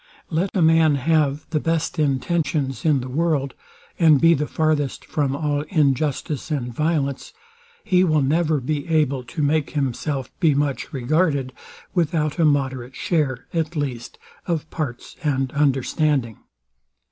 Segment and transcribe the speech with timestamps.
[0.31, 3.53] Let a man have the best intentions in the world,
[3.99, 7.33] and be the farthest from all injustice and violence,
[7.83, 11.53] he will never be able to make himself be much regarded
[11.93, 14.17] without a moderate share, at least,
[14.47, 16.39] of parts and understanding.